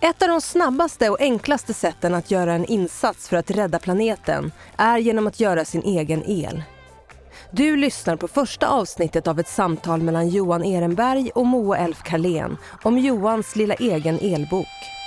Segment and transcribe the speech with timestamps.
[0.00, 4.52] Ett av de snabbaste och enklaste sätten att göra en insats för att rädda planeten
[4.76, 6.62] är genom att göra sin egen el.
[7.50, 12.56] Du lyssnar på första avsnittet av ett samtal mellan Johan Ehrenberg och Moa Elf Karlén
[12.82, 14.97] om Johans lilla egen elbok.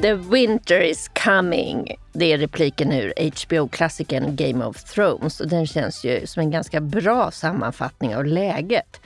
[0.00, 1.96] The winter is coming.
[2.12, 6.80] Det är repliken ur HBO-klassikern Game of Thrones och den känns ju som en ganska
[6.80, 9.00] bra sammanfattning av läget.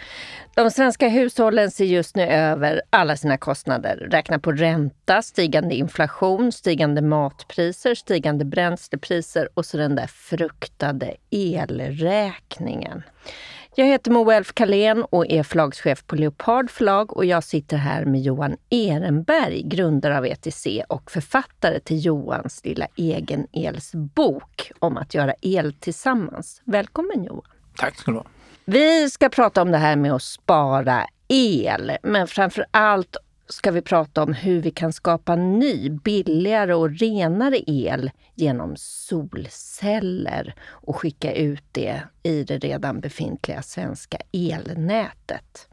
[0.54, 4.08] De svenska hushållen ser just nu över alla sina kostnader.
[4.10, 13.02] Räknar på ränta, stigande inflation, stigande matpriser, stigande bränslepriser och så den där fruktade elräkningen.
[13.76, 18.04] Jag heter Moa Elf Kalén och är förlagschef på Leopard förlag och jag sitter här
[18.04, 25.14] med Johan Ehrenberg, grundare av ETC och författare till Johans lilla egen elsbok om att
[25.14, 26.62] göra el tillsammans.
[26.64, 27.42] Välkommen Johan!
[27.76, 28.24] Tack ska du ha.
[28.64, 33.16] Vi ska prata om det här med att spara el, men framför allt
[33.48, 40.54] ska vi prata om hur vi kan skapa ny, billigare och renare el genom solceller
[40.68, 45.68] och skicka ut det i det redan befintliga svenska elnätet.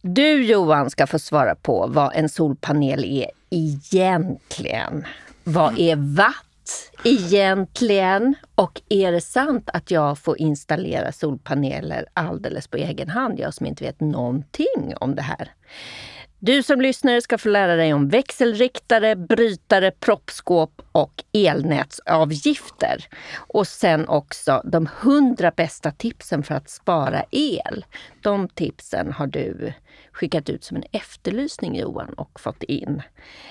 [0.00, 5.04] Du Johan ska få svara på vad en solpanel är egentligen.
[5.44, 8.34] Vad är watt egentligen?
[8.54, 13.66] Och är det sant att jag får installera solpaneler alldeles på egen hand, jag som
[13.66, 15.50] inte vet någonting om det här?
[16.44, 23.06] Du som lyssnare ska få lära dig om växelriktare, brytare, proppskåp och elnätsavgifter.
[23.34, 27.84] Och sen också de hundra bästa tipsen för att spara el.
[28.22, 29.72] De tipsen har du
[30.12, 33.02] skickat ut som en efterlysning Johan och fått in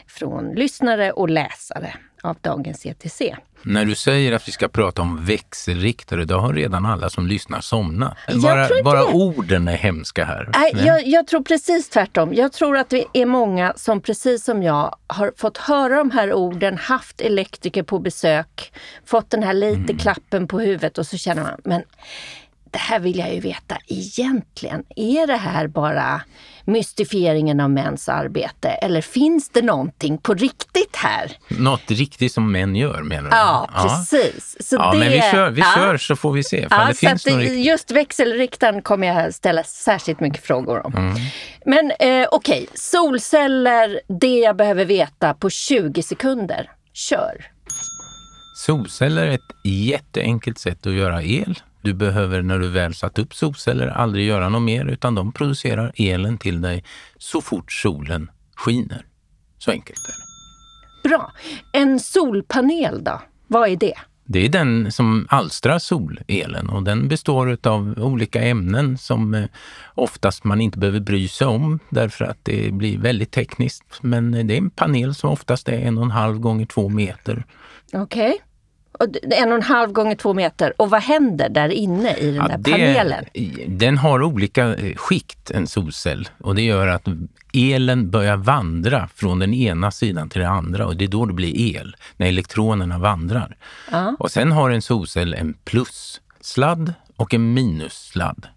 [0.07, 3.21] från lyssnare och läsare av dagens ETC.
[3.63, 7.61] När du säger att vi ska prata om växelriktare, då har redan alla som lyssnar
[7.61, 8.17] somnat.
[8.41, 10.49] Bara, bara orden är hemska här.
[10.53, 12.33] Nej, jag, jag, tror precis tvärtom.
[12.33, 16.33] Jag tror att det är många som precis som jag har fått höra de här
[16.33, 18.73] orden, haft elektriker på besök,
[19.05, 19.97] fått den här lite mm.
[19.97, 21.83] klappen på huvudet och så känner man, men
[22.71, 24.83] det här vill jag ju veta egentligen.
[24.95, 26.21] Är det här bara
[26.65, 31.31] mystifieringen av mäns arbete eller finns det någonting på riktigt här?
[31.47, 33.35] Något riktigt som män gör menar du?
[33.35, 34.57] Ja, precis.
[34.59, 35.73] Så ja, det, men vi kör, vi ja.
[35.75, 36.67] kör så får vi se.
[36.69, 40.95] Ja, det finns att just växelriktaren kommer jag ställa särskilt mycket frågor om.
[40.95, 41.15] Mm.
[41.65, 42.67] Men eh, okej, okay.
[42.73, 46.69] solceller, det jag behöver veta på 20 sekunder.
[46.93, 47.51] Kör!
[48.55, 51.59] Solceller är ett jätteenkelt sätt att göra el.
[51.81, 55.91] Du behöver när du väl satt upp solceller aldrig göra något mer utan de producerar
[55.95, 56.83] elen till dig
[57.17, 59.05] så fort solen skiner.
[59.57, 61.09] Så enkelt är det.
[61.09, 61.31] Bra.
[61.73, 63.21] En solpanel då?
[63.47, 63.95] Vad är det?
[64.25, 69.45] Det är den som alstrar solelen och den består av olika ämnen som eh,
[69.95, 73.83] oftast man inte behöver bry sig om därför att det blir väldigt tekniskt.
[74.01, 77.45] Men det är en panel som oftast är en och en halv gånger två meter.
[77.93, 78.29] Okej.
[78.29, 78.39] Okay
[79.23, 80.73] en och en halv gånger två meter.
[80.77, 83.25] Och vad händer där inne i den ja, där det, panelen?
[83.67, 86.29] Den har olika eh, skikt, en solcell.
[86.39, 87.07] Och det gör att
[87.53, 91.33] elen börjar vandra från den ena sidan till den andra och det är då det
[91.33, 93.55] blir el, när elektronerna vandrar.
[93.91, 94.15] Ja.
[94.19, 98.47] Och sen har en solcell en plussladd och en minussladd.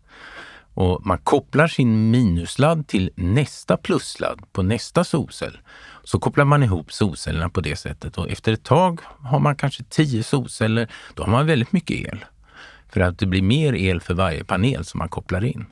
[0.75, 5.59] Och man kopplar sin minussladd till nästa plussladd på nästa solcell.
[6.05, 9.85] Så kopplar man ihop solcellerna på det sättet och efter ett tag har man kanske
[9.85, 10.89] tio solceller.
[11.15, 12.25] Då har man väldigt mycket el.
[12.89, 15.67] För att det blir mer el för varje panel som man kopplar in.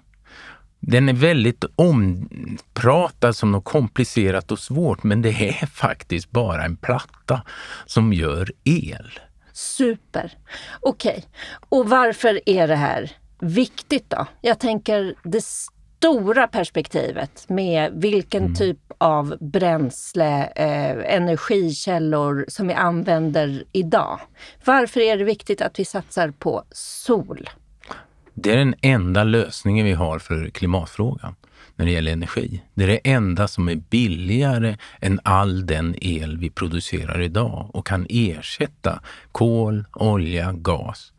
[0.81, 6.77] Den är väldigt ompratad som något komplicerat och svårt, men det är faktiskt bara en
[6.77, 7.43] platta
[7.87, 9.19] som gör el.
[9.53, 10.33] Super!
[10.81, 11.23] Okej, okay.
[11.69, 14.27] och varför är det här viktigt då?
[14.41, 15.45] Jag tänker det
[16.03, 18.55] stora perspektivet med vilken mm.
[18.55, 24.21] typ av bränsle, eh, energikällor som vi använder idag.
[24.65, 27.51] Varför är det viktigt att vi satsar på sol?
[28.35, 31.35] Det är den enda lösningen vi har för klimatfrågan
[31.77, 32.63] när det gäller energi.
[32.75, 37.87] Det är det enda som är billigare än all den el vi producerar idag och
[37.87, 39.01] kan ersätta
[39.33, 41.12] kol, olja, gas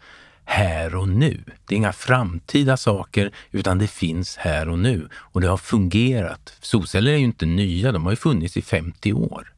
[0.45, 1.43] här och nu.
[1.65, 5.07] Det är inga framtida saker, utan det finns här och nu.
[5.13, 6.57] Och det har fungerat.
[6.61, 9.53] Solceller är ju inte nya, de har ju funnits i 50 år.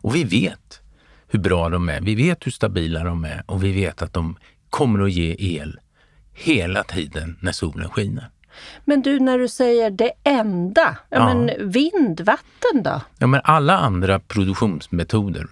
[0.00, 0.80] Och vi vet
[1.28, 2.00] hur bra de är.
[2.00, 4.36] Vi vet hur stabila de är och vi vet att de
[4.70, 5.80] kommer att ge el
[6.32, 8.30] hela tiden när solen skiner.
[8.84, 11.34] Men du, när du säger det enda, ja, ja.
[11.34, 13.00] men vind, vatten då?
[13.18, 15.46] Ja, men alla andra produktionsmetoder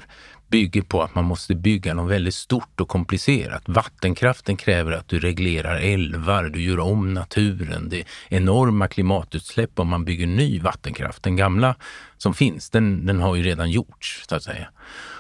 [0.49, 3.63] bygger på att man måste bygga något väldigt stort och komplicerat.
[3.67, 7.89] Vattenkraften kräver att du reglerar älvar, du gör om naturen.
[7.89, 11.23] Det är enorma klimatutsläpp om man bygger ny vattenkraft.
[11.23, 11.75] Den gamla
[12.19, 14.69] som finns, den, den har ju redan gjorts, så att säga.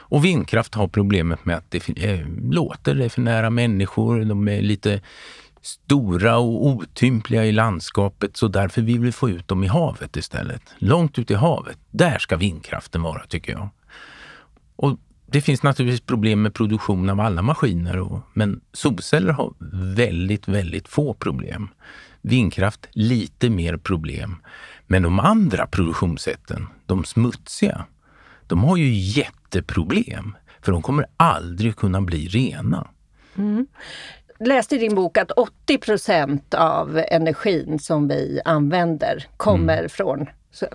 [0.08, 4.48] Och vindkraft har problemet med att det eh, låter, det är för nära människor, de
[4.48, 5.00] är lite
[5.62, 10.62] stora och otympliga i landskapet så därför vill vi få ut dem i havet istället.
[10.78, 13.68] Långt ut i havet, där ska vindkraften vara tycker jag.
[14.76, 19.52] Och det finns naturligtvis problem med produktion av alla maskiner, och, men solceller har
[19.94, 21.68] väldigt, väldigt få problem.
[22.22, 24.36] Vindkraft lite mer problem.
[24.86, 27.84] Men de andra produktionssätten, de smutsiga,
[28.46, 30.36] de har ju jätteproblem.
[30.62, 32.88] För de kommer aldrig kunna bli rena.
[33.36, 33.66] Mm
[34.38, 39.88] läste i din bok att 80 procent av energin som vi använder kommer mm.
[39.88, 40.26] från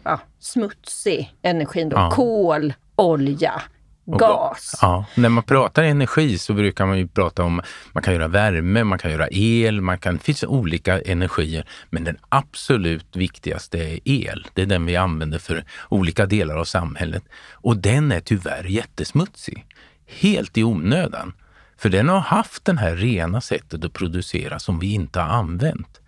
[0.03, 1.83] ja, smutsig energi.
[1.83, 1.97] Då.
[1.97, 2.11] Ja.
[2.11, 3.61] Kol, olja,
[4.05, 4.79] gas.
[4.81, 7.61] Ja, när man pratar energi så brukar man ju prata om,
[7.93, 11.65] man kan göra värme, man kan göra el, man kan, det finns olika energier.
[11.89, 14.47] Men den absolut viktigaste är el.
[14.53, 17.23] Det är den vi använder för olika delar av samhället.
[17.51, 19.65] Och den är tyvärr jättesmutsig.
[20.07, 21.33] Helt i onödan.
[21.77, 26.01] För den har haft det här rena sättet att producera som vi inte har använt.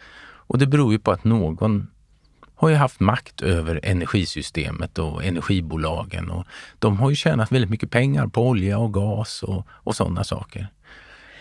[0.47, 1.87] Och det beror ju på att någon
[2.63, 6.29] har ju haft makt över energisystemet och energibolagen.
[6.29, 6.45] Och
[6.79, 10.67] de har ju tjänat väldigt mycket pengar på olja och gas och, och sådana saker.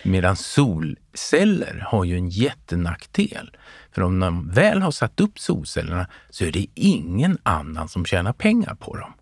[0.03, 3.57] Medan solceller har ju en jättenackdel.
[3.93, 8.33] För om de väl har satt upp solcellerna så är det ingen annan som tjänar
[8.33, 9.13] pengar på dem.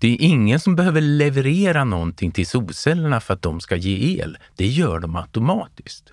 [0.00, 4.38] Det är ingen som behöver leverera någonting till solcellerna för att de ska ge el.
[4.56, 6.12] Det gör de automatiskt.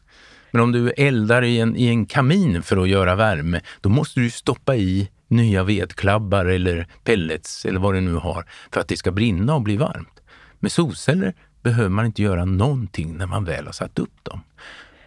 [0.53, 4.19] Men om du eldar i en, i en kamin för att göra värme, då måste
[4.19, 8.97] du stoppa i nya vedklabbar eller pellets eller vad du nu har för att det
[8.97, 10.21] ska brinna och bli varmt.
[10.59, 14.41] Med solceller behöver man inte göra någonting när man väl har satt upp dem.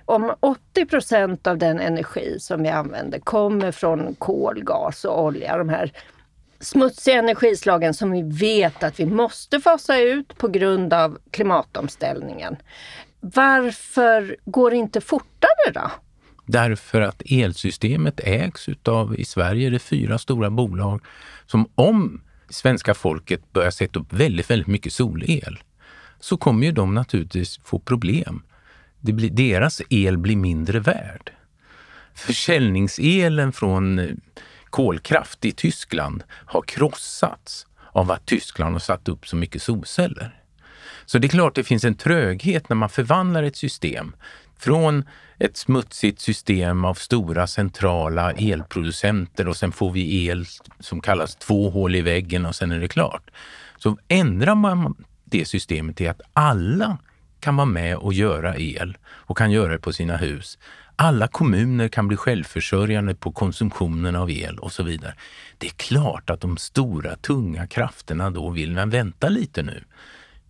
[0.04, 5.58] Om 80 procent av den energi som vi använder kommer från kol, gas och olja,
[5.58, 5.92] de här
[6.60, 12.56] smutsiga energislagen som vi vet att vi måste fasa ut på grund av klimatomställningen.
[13.34, 15.90] Varför går det inte fortare då?
[16.46, 21.00] Därför att elsystemet ägs utav, i Sverige, det fyra stora bolag
[21.46, 25.58] som om svenska folket börjar sätta upp väldigt, väldigt mycket solel
[26.20, 28.42] så kommer ju de naturligtvis få problem.
[29.00, 31.32] Det blir, deras el blir mindre värd.
[32.14, 34.06] Försäljningselen från eh,
[34.70, 40.45] kolkraft i Tyskland har krossats av att Tyskland har satt upp så mycket solceller.
[41.06, 44.16] Så det är klart det finns en tröghet när man förvandlar ett system
[44.58, 45.04] från
[45.38, 50.46] ett smutsigt system av stora centrala elproducenter och sen får vi el
[50.80, 53.30] som kallas två hål i väggen och sen är det klart.
[53.78, 56.98] Så ändrar man det systemet till att alla
[57.40, 60.58] kan vara med och göra el och kan göra det på sina hus
[60.96, 65.14] alla kommuner kan bli självförsörjande på konsumtionen av el och så vidare.
[65.58, 69.84] Det är klart att de stora tunga krafterna då vill, men vänta lite nu.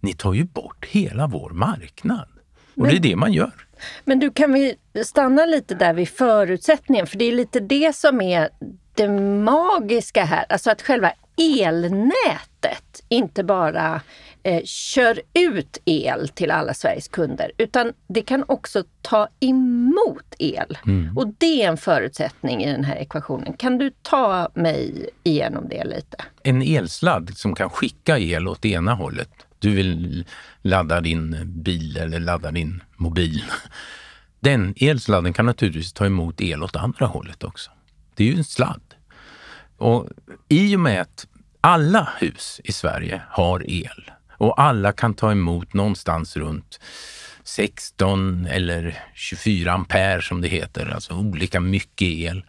[0.01, 2.29] Ni tar ju bort hela vår marknad.
[2.77, 3.67] Och men, det är det man gör.
[4.05, 7.07] Men du, kan vi stanna lite där vid förutsättningen?
[7.07, 8.49] För det är lite det som är
[8.95, 9.09] det
[9.45, 10.45] magiska här.
[10.49, 14.01] Alltså att själva elnätet inte bara
[14.43, 20.79] eh, kör ut el till alla Sveriges kunder utan det kan också ta emot el.
[20.87, 21.19] Mm.
[21.19, 23.53] Och det är en förutsättning i den här ekvationen.
[23.53, 26.17] Kan du ta mig igenom det lite?
[26.43, 29.46] En elsladd som kan skicka el åt ena hållet.
[29.59, 30.25] Du vill
[30.63, 33.45] ladda din bil eller ladda din mobil.
[34.41, 37.71] Den elsladden kan naturligtvis ta emot el åt andra hållet också.
[38.15, 38.95] Det är ju en sladd.
[39.77, 40.09] Och
[40.49, 41.27] I och med att
[41.61, 46.81] alla hus i Sverige har el och alla kan ta emot någonstans runt
[47.45, 52.45] 16 eller 24 ampere som det heter, alltså olika mycket el.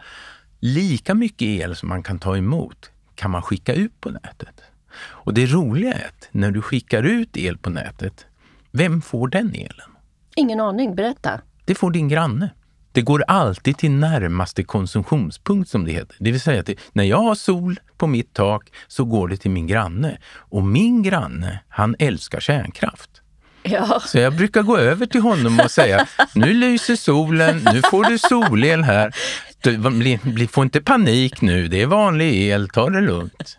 [0.59, 4.61] Lika mycket el som man kan ta emot kan man skicka ut på nätet.
[4.99, 8.25] Och det roliga är att när du skickar ut el på nätet,
[8.71, 9.91] vem får den elen?
[10.35, 11.41] Ingen aning, berätta.
[11.65, 12.49] Det får din granne.
[12.91, 16.15] Det går alltid till närmaste konsumtionspunkt som det heter.
[16.19, 19.51] Det vill säga att när jag har sol på mitt tak så går det till
[19.51, 20.17] min granne.
[20.35, 23.21] Och min granne, han älskar kärnkraft.
[23.63, 24.01] Ja.
[24.05, 28.17] Så jag brukar gå över till honom och säga, nu lyser solen, nu får du
[28.17, 29.15] solel här.
[29.61, 33.57] Du, få inte panik nu, det är vanlig el, ta det lugnt.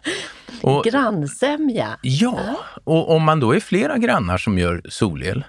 [0.62, 1.98] Och, Grannsämja.
[2.02, 5.44] Ja, och om man då är flera grannar som gör solel,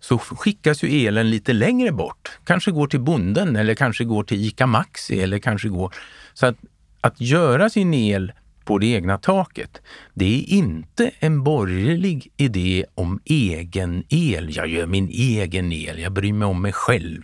[0.00, 2.38] så skickas ju elen lite längre bort.
[2.44, 5.94] Kanske går till bonden eller kanske går till ICA Maxi eller kanske går...
[6.34, 6.56] Så att,
[7.00, 8.32] att göra sin el
[8.64, 9.82] på det egna taket.
[10.14, 14.56] Det är inte en borgerlig idé om egen el.
[14.56, 17.22] Jag gör min egen el, jag bryr mig om mig själv.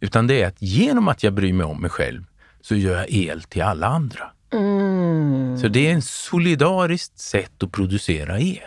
[0.00, 2.24] Utan det är att genom att jag bryr mig om mig själv
[2.60, 4.33] så gör jag el till alla andra.
[4.54, 5.58] Mm.
[5.58, 8.58] Så det är ett solidariskt sätt att producera el.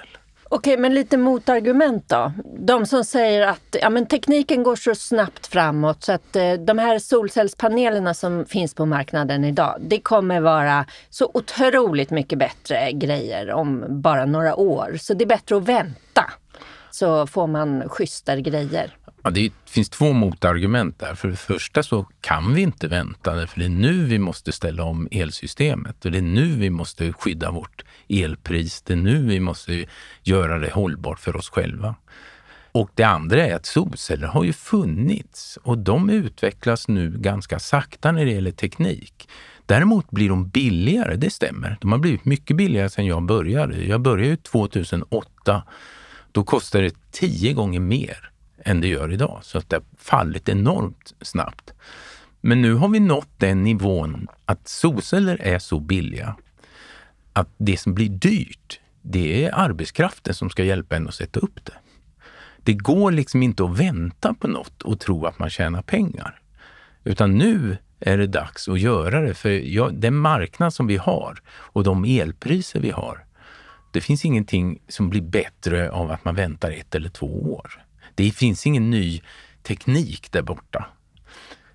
[0.50, 2.32] Okej, men lite motargument då.
[2.60, 6.80] De som säger att ja, men tekniken går så snabbt framåt så att eh, de
[6.80, 13.52] här solcellspanelerna som finns på marknaden idag, det kommer vara så otroligt mycket bättre grejer
[13.52, 14.98] om bara några år.
[15.00, 16.26] Så det är bättre att vänta
[16.92, 18.98] så får man schysstare grejer.
[19.28, 21.16] Ja, det finns två motargument där.
[21.16, 24.84] För det första så kan vi inte vänta, för det är nu vi måste ställa
[24.84, 28.82] om elsystemet och det är nu vi måste skydda vårt elpris.
[28.82, 29.86] Det är nu vi måste
[30.24, 31.96] göra det hållbart för oss själva.
[32.72, 38.12] Och det andra är att solceller har ju funnits och de utvecklas nu ganska sakta
[38.12, 39.30] när det gäller teknik.
[39.66, 41.78] Däremot blir de billigare, det stämmer.
[41.82, 43.86] De har blivit mycket billigare sedan jag började.
[43.86, 45.64] Jag började ju 2008.
[46.32, 48.32] Då kostade det tio gånger mer
[48.68, 49.40] än det gör idag.
[49.42, 51.74] Så att det har fallit enormt snabbt.
[52.42, 56.36] Men nu har vi nått den nivån att solceller är så billiga
[57.34, 61.66] att det som blir dyrt, det är arbetskraften som ska hjälpa en att sätta upp
[61.66, 61.74] det.
[62.64, 66.40] Det går liksom inte att vänta på något och tro att man tjänar pengar.
[67.04, 69.34] Utan nu är det dags att göra det.
[69.34, 73.26] För jag, den marknad som vi har och de elpriser vi har,
[73.94, 77.87] det finns ingenting som blir bättre av att man väntar ett eller två år.
[78.18, 79.22] Det finns ingen ny
[79.64, 80.86] teknik där borta.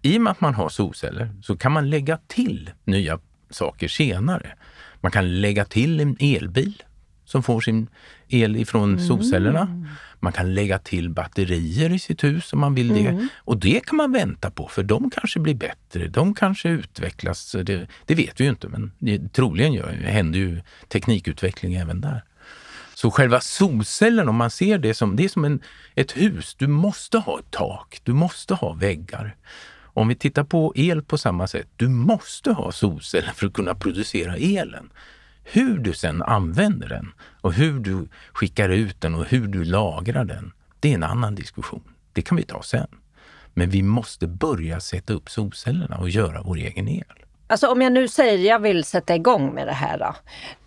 [0.02, 3.18] I och med att man har solceller så kan man lägga till nya
[3.50, 4.54] saker senare.
[5.00, 6.82] Man kan lägga till en elbil
[7.24, 7.88] som får sin
[8.28, 9.06] el ifrån mm.
[9.06, 9.86] solcellerna.
[10.20, 13.06] Man kan lägga till batterier i sitt hus om man vill det.
[13.06, 13.28] Mm.
[13.36, 16.08] Och det kan man vänta på för de kanske blir bättre.
[16.08, 17.56] De kanske utvecklas.
[17.64, 22.24] Det, det vet vi ju inte men det, troligen gör, händer ju teknikutveckling även där.
[23.02, 25.60] Så själva solcellen, om man ser det som, det är som en,
[25.94, 26.54] ett hus.
[26.54, 29.36] Du måste ha ett tak, du måste ha väggar.
[29.82, 33.74] Om vi tittar på el på samma sätt, du måste ha solceller för att kunna
[33.74, 34.90] producera elen.
[35.44, 40.24] Hur du sen använder den och hur du skickar ut den och hur du lagrar
[40.24, 41.84] den, det är en annan diskussion.
[42.12, 42.88] Det kan vi ta sen.
[43.54, 47.24] Men vi måste börja sätta upp solcellerna och göra vår egen el.
[47.52, 50.14] Alltså om jag nu säger jag vill sätta igång med det här då,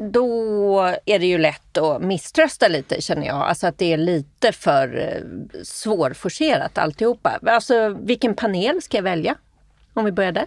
[0.05, 3.35] då är det ju lätt att misströsta lite känner jag.
[3.35, 7.39] Alltså att det är lite för eh, svårforcerat alltihopa.
[7.45, 9.35] Alltså vilken panel ska jag välja?
[9.93, 10.45] Om vi börjar där.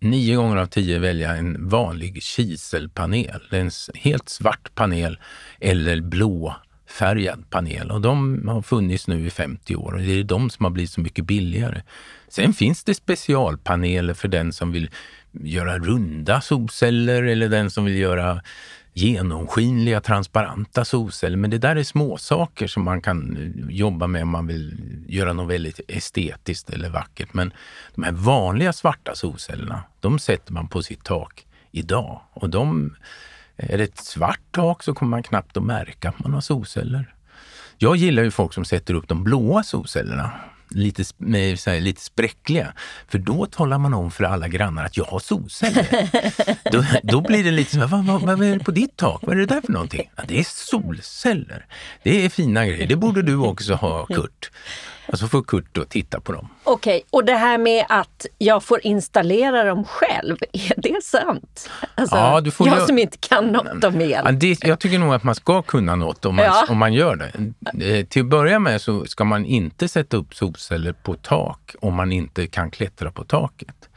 [0.00, 3.42] Nio gånger av tio välja en vanlig kiselpanel.
[3.50, 5.18] Det är en helt svart panel
[5.60, 6.54] eller blå
[6.86, 10.64] färgad panel och de har funnits nu i 50 år och det är de som
[10.64, 11.82] har blivit så mycket billigare.
[12.28, 14.90] Sen finns det specialpaneler för den som vill
[15.40, 18.40] göra runda solceller eller den som vill göra
[18.94, 21.36] genomskinliga, transparenta solceller.
[21.36, 24.76] Men det där är småsaker som man kan eh, jobba med om man vill
[25.08, 27.34] göra något väldigt estetiskt eller vackert.
[27.34, 27.52] Men
[27.94, 32.20] de här vanliga svarta solcellerna, de sätter man på sitt tak idag.
[32.32, 32.96] Och de,
[33.56, 36.40] eh, är det ett svart tak så kommer man knappt att märka att man har
[36.40, 37.14] solceller.
[37.78, 40.30] Jag gillar ju folk som sätter upp de blåa solcellerna
[40.74, 41.04] lite,
[41.66, 42.72] här, lite spräckliga.
[43.08, 46.10] För då talar man om för alla grannar att jag har solceller.
[46.72, 49.22] då, då blir det lite så här, vad, vad, vad är det på ditt tak?
[49.22, 50.10] Vad är det där för någonting?
[50.16, 51.66] Ja, det är solceller.
[52.02, 52.86] Det är fina grejer.
[52.86, 54.50] Det borde du också ha, Kurt.
[55.06, 56.48] Och så får Kurt då titta på dem.
[56.64, 57.02] Okej, okay.
[57.10, 61.70] och det här med att jag får installera dem själv, är det sant?
[61.94, 62.86] Alltså, ja, du får jag ju...
[62.86, 64.10] som inte kan något om el.
[64.10, 66.66] Ja, det, jag tycker nog att man ska kunna något om man, ja.
[66.68, 67.32] om man gör det.
[67.86, 71.94] Eh, till att börja med så ska man inte sätta upp solceller på tak om
[71.94, 73.88] man inte kan klättra på taket.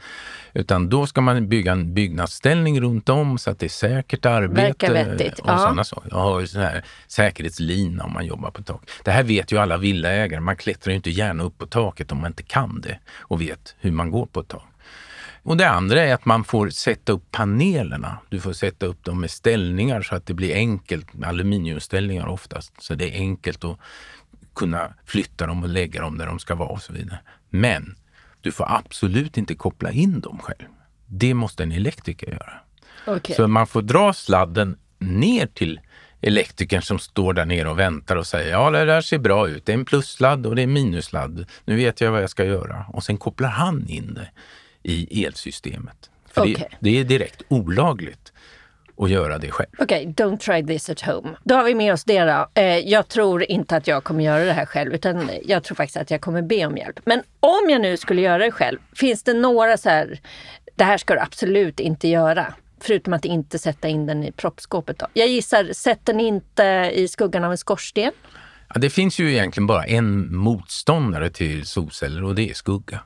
[0.52, 4.92] Utan då ska man bygga en byggnadsställning runt om så att det är säkert arbete.
[4.92, 5.38] vettigt.
[5.38, 5.58] Och ja.
[5.58, 6.08] sådana saker.
[6.10, 8.90] Jag har ju sån här säkerhetslina om man jobbar på tak.
[9.04, 10.40] Det här vet ju alla villaägare.
[10.40, 13.74] Man klättrar ju inte gärna upp på taket om man inte kan det och vet
[13.80, 14.64] hur man går på ett tak.
[15.42, 18.18] Och det andra är att man får sätta upp panelerna.
[18.28, 22.94] Du får sätta upp dem med ställningar så att det blir enkelt, aluminiumställningar oftast, så
[22.94, 23.78] det är enkelt att
[24.54, 27.18] kunna flytta dem och lägga dem där de ska vara och så vidare.
[27.50, 27.96] Men
[28.40, 30.68] du får absolut inte koppla in dem själv.
[31.06, 32.52] Det måste en elektriker göra.
[33.16, 33.36] Okay.
[33.36, 35.80] Så man får dra sladden ner till
[36.20, 39.66] elektrikern som står där nere och väntar och säger ja det där ser bra ut.
[39.66, 41.46] Det är en plussladd och det är en minussladd.
[41.64, 42.86] Nu vet jag vad jag ska göra.
[42.92, 44.30] Och sen kopplar han in det
[44.82, 46.10] i elsystemet.
[46.32, 46.54] För okay.
[46.54, 48.27] det, det, är direkt olagligt
[48.98, 49.68] och göra det själv.
[49.78, 51.28] Okej, okay, don't try this at home.
[51.44, 52.48] Då har vi med oss det då.
[52.54, 55.96] Eh, jag tror inte att jag kommer göra det här själv utan jag tror faktiskt
[55.96, 57.00] att jag kommer be om hjälp.
[57.04, 60.20] Men om jag nu skulle göra det själv, finns det några så här,
[60.76, 62.54] det här ska du absolut inte göra.
[62.80, 64.98] Förutom att inte sätta in den i proppskåpet.
[64.98, 65.06] Då.
[65.12, 68.12] Jag gissar, sätt den inte i skuggan av en skorsten.
[68.74, 73.00] Ja, det finns ju egentligen bara en motståndare till solceller och det är skugga.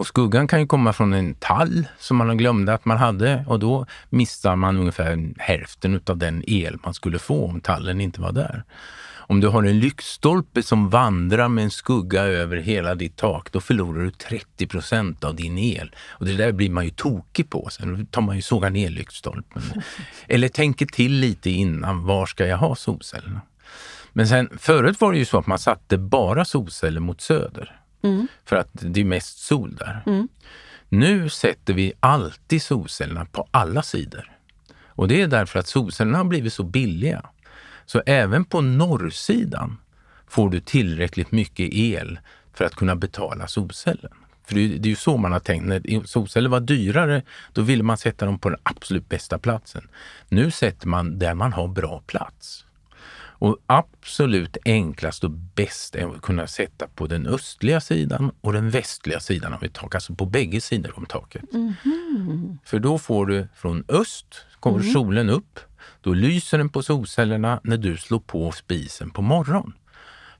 [0.00, 3.58] Och skuggan kan ju komma från en tall som man glömde att man hade och
[3.58, 8.32] då missar man ungefär hälften av den el man skulle få om tallen inte var
[8.32, 8.64] där.
[9.12, 13.60] Om du har en lyktstolpe som vandrar med en skugga över hela ditt tak, då
[13.60, 15.94] förlorar du 30 procent av din el.
[16.08, 17.68] Och det där blir man ju tokig på.
[17.70, 19.62] Sen då tar man ju sågar ner lyktstolpen.
[20.28, 23.40] Eller tänker till lite innan, var ska jag ha solcellerna?
[24.12, 27.79] Men sen, förut var det ju så att man satte bara solceller mot söder.
[28.02, 28.28] Mm.
[28.44, 30.02] För att det är mest sol där.
[30.06, 30.28] Mm.
[30.88, 34.36] Nu sätter vi alltid solcellerna på alla sidor.
[34.86, 37.30] Och det är därför att solcellerna har blivit så billiga.
[37.86, 39.76] Så även på norrsidan
[40.28, 42.18] får du tillräckligt mycket el
[42.54, 44.12] för att kunna betala solcellen.
[44.46, 45.66] För det är ju så man har tänkt.
[45.66, 49.88] När solceller var dyrare, då ville man sätta dem på den absolut bästa platsen.
[50.28, 52.64] Nu sätter man där man har bra plats.
[53.40, 58.70] Och absolut enklast och bäst är att kunna sätta på den östliga sidan och den
[58.70, 61.54] västliga sidan av ett tak, alltså på bägge sidor om taket.
[61.54, 62.58] Mm.
[62.64, 64.92] För då får du från öst, kommer mm.
[64.92, 65.60] solen upp,
[66.00, 69.72] då lyser den på solcellerna när du slår på spisen på morgonen.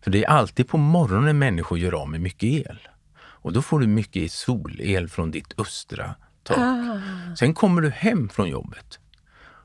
[0.01, 2.89] För det är alltid på morgonen människor gör av med mycket el.
[3.17, 6.59] Och då får du mycket solel från ditt östra tak.
[6.59, 7.01] Ah.
[7.39, 8.99] Sen kommer du hem från jobbet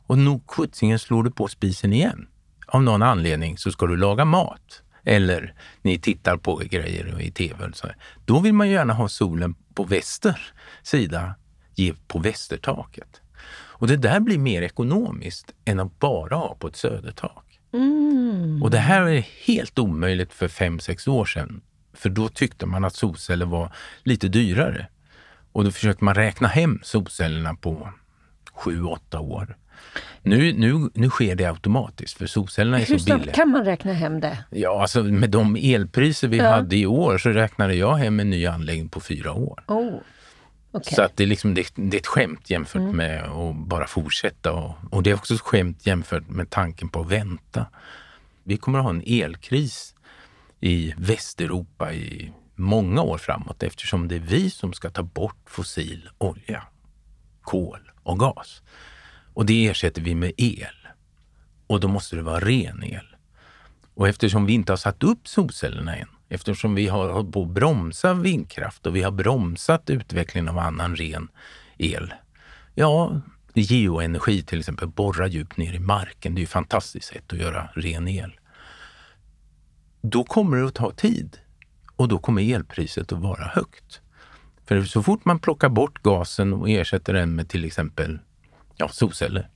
[0.07, 2.27] och nog sjuttsingen slår du på spisen igen
[2.67, 7.71] av någon anledning så ska du laga mat eller ni tittar på grejer i tv.
[7.73, 7.87] så.
[8.25, 10.53] Då vill man gärna ha solen på väster
[10.83, 11.35] sida,
[12.07, 13.21] på västertaket.
[13.77, 17.59] Och det där blir mer ekonomiskt än att bara ha på ett södertak.
[17.73, 18.63] Mm.
[18.63, 21.61] Och det här är helt omöjligt för fem sex år sedan.
[21.93, 23.71] För då tyckte man att solceller var
[24.03, 24.87] lite dyrare.
[25.51, 27.89] Och då försökte man räkna hem solcellerna på
[28.53, 29.57] sju åtta år.
[30.21, 33.33] Nu, nu, nu sker det automatiskt för solcellerna är Hur så billiga.
[33.33, 34.37] Kan man räkna hem det?
[34.49, 36.49] Ja, alltså med de elpriser vi ja.
[36.49, 39.63] hade i år så räknade jag hem en ny anläggning på fyra år.
[39.67, 39.99] Oh.
[40.71, 40.95] Okay.
[40.95, 42.95] Så att det, är liksom, det, det, är ett skämt jämfört mm.
[42.95, 44.53] med att bara fortsätta.
[44.53, 47.65] Och, och, det är också ett skämt jämfört med tanken på att vänta.
[48.43, 49.95] Vi kommer att ha en elkris
[50.59, 56.09] i Västeuropa i många år framåt eftersom det är vi som ska ta bort fossil
[56.17, 56.63] olja,
[57.41, 58.61] kol och gas.
[59.35, 60.87] Och det ersätter vi med el.
[61.67, 63.15] Och då måste det vara ren el.
[63.93, 67.49] Och eftersom vi inte har satt upp solcellerna än, eftersom vi har hållit på att
[67.49, 71.27] bromsa vindkraft och vi har bromsat utvecklingen av annan ren
[71.77, 72.13] el.
[72.75, 73.21] Ja,
[73.53, 77.69] geoenergi till exempel, borra djupt ner i marken, det är ett fantastiskt sätt att göra
[77.73, 78.39] ren el.
[80.01, 81.37] Då kommer det att ta tid
[81.95, 84.01] och då kommer elpriset att vara högt.
[84.65, 88.19] För så fort man plockar bort gasen och ersätter den med till exempel
[88.77, 89.49] ja, solceller,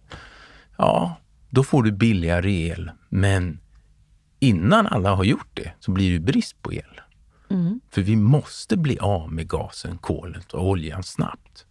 [0.78, 1.18] ja,
[1.50, 2.92] då får du billigare el.
[3.10, 3.60] Men
[4.40, 7.02] innan alla har gjort det så blir det brist på el.
[7.50, 7.80] Mm.
[7.92, 11.66] För vi måste bli av med gasen, kolet och oljan snabbt.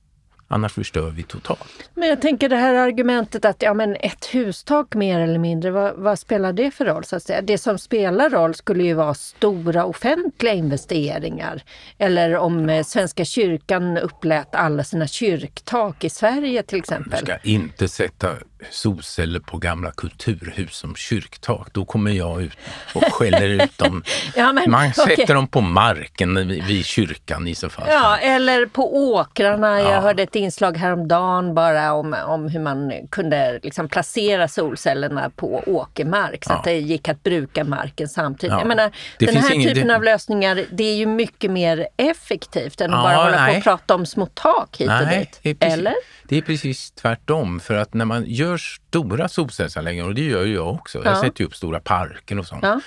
[0.50, 1.90] Annars förstör vi totalt.
[1.94, 5.94] Men jag tänker det här argumentet att ja, men ett hustak mer eller mindre, vad,
[5.96, 7.04] vad, spelar det för roll?
[7.04, 7.42] Så att säga?
[7.42, 11.62] Det som spelar roll skulle ju vara stora offentliga investeringar.
[11.98, 12.84] Eller om ja.
[12.84, 17.20] Svenska kyrkan upplät alla sina kyrktak i Sverige till exempel.
[17.20, 18.28] Du ska inte sätta
[18.70, 22.52] solceller på gamla kulturhus som kyrktak, då kommer jag ut
[22.94, 24.02] och skäller ut dem.
[24.36, 25.34] ja, men, Man sätter okay.
[25.34, 27.86] dem på marken vid kyrkan i så fall.
[27.88, 29.80] Ja, eller på åkrarna.
[29.80, 35.62] Jag hörde ett inslag häromdagen bara om, om hur man kunde liksom placera solcellerna på
[35.66, 36.56] åkermark så ja.
[36.56, 38.52] att det gick att bruka marken samtidigt.
[38.52, 38.58] Ja.
[38.58, 39.96] Jag menar, det den här ingen, typen det...
[39.96, 43.52] av lösningar, det är ju mycket mer effektivt än att bara hålla nej.
[43.52, 45.64] på och prata om små tak hit nej, och dit.
[45.64, 45.94] Eller?
[46.28, 47.60] Det är precis tvärtom.
[47.60, 50.98] För att när man gör stora solcellsanläggningar, och det gör ju jag också.
[50.98, 51.04] Ja.
[51.04, 52.62] Jag sätter ju upp stora parker och sånt.
[52.62, 52.80] Ja.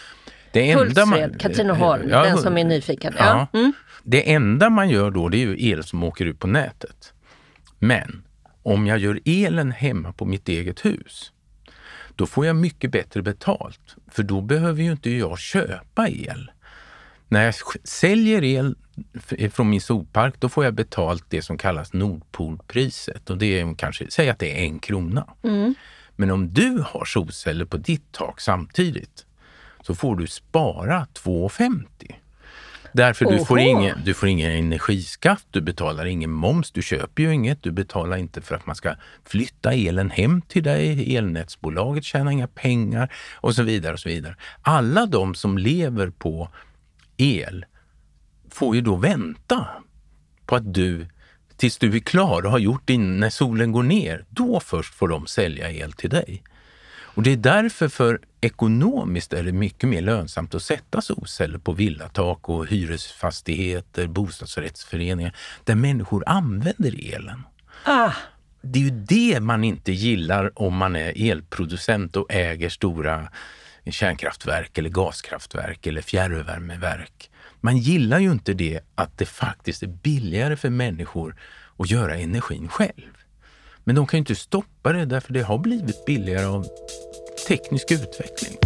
[0.51, 3.13] Det enda man, Katrineholm, ja, den som är nyfiken.
[3.17, 3.47] Ja.
[3.53, 3.73] Mm.
[4.03, 7.13] Det enda man gör då det är ju el som åker ut på nätet.
[7.79, 8.23] Men
[8.63, 11.31] om jag gör elen hemma på mitt eget hus,
[12.15, 13.95] då får jag mycket bättre betalt.
[14.11, 16.51] För då behöver ju inte jag köpa el.
[17.31, 18.75] När jag säljer el
[19.51, 23.29] från min solpark, då får jag betalt det som kallas Nordpolpriset.
[23.29, 25.27] Och det är kanske, säg att det är en krona.
[25.43, 25.75] Mm.
[26.15, 29.25] Men om du har solceller på ditt tak samtidigt
[29.81, 31.85] så får du spara 2,50.
[32.93, 37.33] Därför du får, ingen, du får ingen energiskatt, du betalar ingen moms, du köper ju
[37.33, 42.31] inget, du betalar inte för att man ska flytta elen hem till dig, elnätsbolaget tjänar
[42.31, 43.93] inga pengar och så vidare.
[43.93, 44.35] och så vidare.
[44.61, 46.49] Alla de som lever på
[47.21, 47.65] el
[48.49, 49.67] får ju då vänta
[50.45, 51.07] på att du
[51.57, 55.07] tills du är klar och har gjort din, när solen går ner, då först får
[55.07, 56.43] de sälja el till dig.
[57.13, 61.71] Och det är därför för ekonomiskt är det mycket mer lönsamt att sätta solceller på
[61.71, 67.43] villatak och hyresfastigheter, bostadsrättsföreningar, där människor använder elen.
[67.85, 68.11] Ah.
[68.61, 73.29] Det är ju det man inte gillar om man är elproducent och äger stora
[73.89, 77.29] kärnkraftverk eller gaskraftverk eller fjärrvärmeverk.
[77.59, 81.35] Man gillar ju inte det att det faktiskt är billigare för människor
[81.77, 83.17] att göra energin själv.
[83.83, 86.67] Men de kan ju inte stoppa det därför det har blivit billigare av
[87.47, 88.57] teknisk utveckling.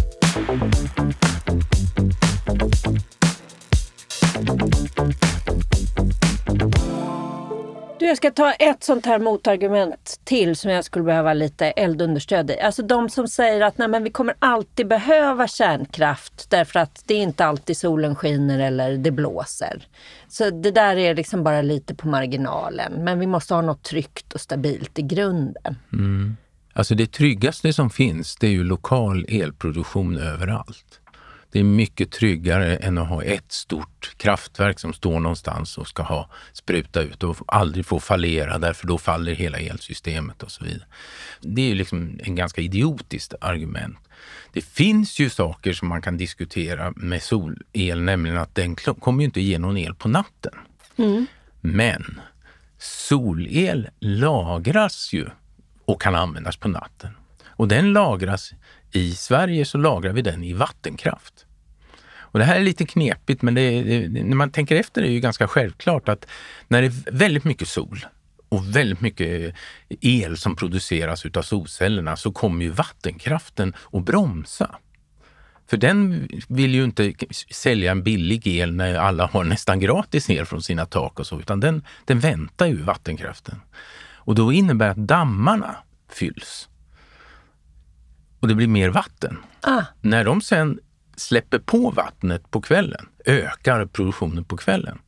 [7.98, 12.50] Du, jag ska ta ett sånt här motargument till som jag skulle behöva lite eldunderstöd
[12.50, 12.60] i.
[12.60, 17.14] Alltså de som säger att nej, men vi kommer alltid behöva kärnkraft därför att det
[17.14, 19.88] är inte alltid solen skiner eller det blåser.
[20.28, 22.92] Så det där är liksom bara lite på marginalen.
[22.92, 25.76] Men vi måste ha något tryggt och stabilt i grunden.
[25.92, 26.36] Mm.
[26.72, 31.00] Alltså det tryggaste som finns, det är ju lokal elproduktion överallt.
[31.56, 36.02] Det är mycket tryggare än att ha ett stort kraftverk som står någonstans och ska
[36.02, 40.86] ha spruta ut och aldrig få fallera därför då faller hela elsystemet och så vidare.
[41.40, 43.98] Det är ju liksom en ganska idiotiskt argument.
[44.52, 49.24] Det finns ju saker som man kan diskutera med solel, nämligen att den kommer ju
[49.24, 50.54] inte ge någon el på natten.
[50.96, 51.26] Mm.
[51.60, 52.20] Men
[52.78, 55.26] solel lagras ju
[55.84, 57.10] och kan användas på natten.
[57.46, 58.52] Och den lagras,
[58.92, 61.45] i Sverige så lagrar vi den i vattenkraft.
[62.30, 65.12] Och det här är lite knepigt, men det, det, när man tänker efter är det
[65.12, 66.26] ju ganska självklart att
[66.68, 68.06] när det är väldigt mycket sol
[68.48, 69.54] och väldigt mycket
[70.00, 74.76] el som produceras utav solcellerna så kommer ju vattenkraften att bromsa.
[75.70, 77.14] För den vill ju inte
[77.50, 81.40] sälja en billig el när alla har nästan gratis el från sina tak och så,
[81.40, 83.60] utan den, den väntar ju vattenkraften.
[84.14, 85.76] Och då innebär att dammarna
[86.12, 86.68] fylls.
[88.40, 89.38] Och det blir mer vatten.
[89.60, 89.82] Ah.
[90.00, 90.78] När de sen
[91.16, 94.98] släpper på vattnet på kvällen, ökar produktionen på kvällen,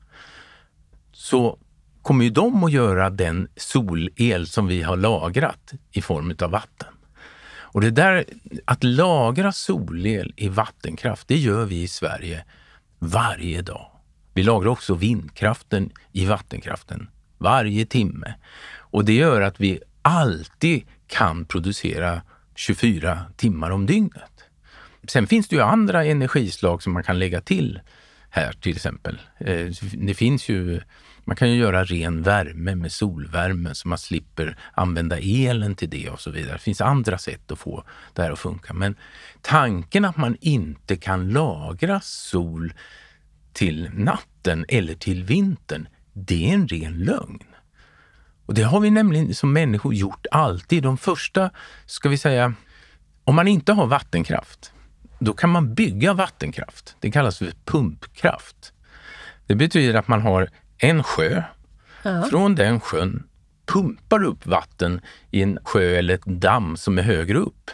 [1.13, 1.59] så
[2.03, 6.89] kommer ju de att göra den solel som vi har lagrat i form av vatten.
[7.71, 8.25] Och det där,
[8.65, 12.45] att lagra solel i vattenkraft, det gör vi i Sverige
[12.99, 13.91] varje dag.
[14.35, 18.35] Vi lagrar också vindkraften i vattenkraften varje timme.
[18.77, 22.23] Och det gör att vi alltid kan producera
[22.55, 24.38] 24 timmar om dygnet.
[25.11, 27.81] Sen finns det ju andra energislag som man kan lägga till
[28.31, 29.21] här till exempel.
[29.39, 30.81] Eh, det finns ju,
[31.25, 36.11] man kan ju göra ren värme med solvärme så man slipper använda elen till det
[36.11, 36.53] och så vidare.
[36.53, 38.75] Det finns andra sätt att få det här att funka.
[38.75, 38.97] Men
[39.41, 42.73] tanken att man inte kan lagra sol
[43.53, 47.43] till natten eller till vintern, det är en ren lögn.
[48.47, 50.83] Och det har vi nämligen som människor gjort alltid.
[50.83, 51.51] De första,
[51.87, 52.55] ska vi säga,
[53.25, 54.73] om man inte har vattenkraft,
[55.19, 56.97] då kan man bygga vattenkraft.
[57.01, 58.73] Det kallas för pumpkraft.
[59.47, 61.43] Det betyder att man har en sjö.
[62.03, 62.23] Ja.
[62.23, 63.29] Från den sjön
[63.67, 65.01] pumpar upp vatten
[65.31, 67.71] i en sjö eller ett damm som är högre upp.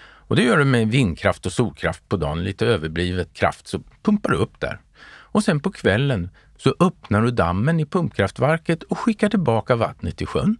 [0.00, 4.30] Och det gör du med vindkraft och solkraft på dagen, lite överblivet kraft, så pumpar
[4.30, 4.80] du upp där.
[5.06, 10.26] Och sen på kvällen så öppnar du dammen i pumpkraftverket och skickar tillbaka vattnet till
[10.26, 10.56] sjön.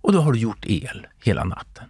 [0.00, 1.84] Och då har du gjort el hela natten.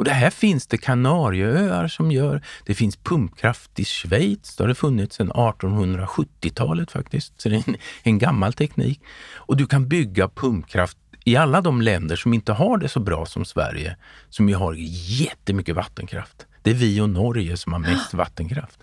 [0.00, 2.42] Och det här finns det Kanarieöar som gör.
[2.66, 4.56] Det finns pumpkraft i Schweiz.
[4.56, 7.40] Det har det funnits sedan 1870-talet faktiskt.
[7.40, 9.00] Så det är en, en gammal teknik.
[9.34, 13.26] Och du kan bygga pumpkraft i alla de länder som inte har det så bra
[13.26, 13.96] som Sverige,
[14.28, 14.74] som ju har
[15.22, 16.46] jättemycket vattenkraft.
[16.62, 18.78] Det är vi och Norge som har mest vattenkraft.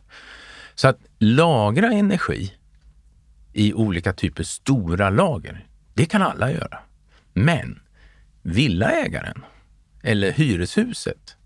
[0.75, 2.53] Så att lagra energi
[3.53, 5.65] i olika typer stora lager.
[5.93, 6.79] Det kan alla göra.
[7.33, 7.79] Men
[8.41, 9.43] villaägaren
[10.03, 11.37] eller hyreshuset,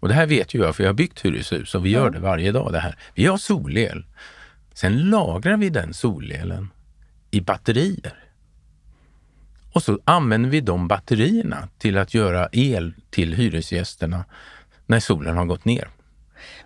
[0.00, 2.18] och det här vet ju jag för jag har byggt hyreshus och vi gör det
[2.18, 2.72] varje dag.
[2.72, 2.96] Det här.
[3.14, 4.04] Vi har solel.
[4.74, 6.68] Sen lagrar vi den solelen
[7.30, 8.14] i batterier.
[9.72, 14.24] Och så använder vi de batterierna till att göra el till hyresgästerna
[14.86, 15.88] när solen har gått ner.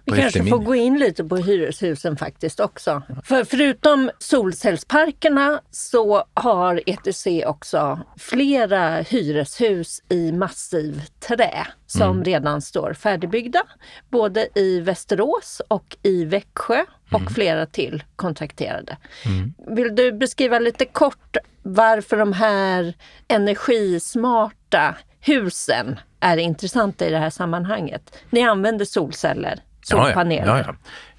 [0.04, 3.02] Vi kanske får gå in lite på hyreshusen faktiskt också.
[3.24, 12.24] För förutom solcellsparkerna så har ETC också flera hyreshus i massiv trä som mm.
[12.24, 13.62] redan står färdigbyggda.
[14.10, 17.34] Både i Västerås och i Växjö och mm.
[17.34, 18.96] flera till kontrakterade.
[19.24, 19.54] Mm.
[19.76, 22.94] Vill du beskriva lite kort varför de här
[23.28, 28.18] energismarta husen är intressanta i det här sammanhanget?
[28.30, 30.46] Ni använder solceller solpaneler.
[30.46, 30.74] Ja, ja, ja,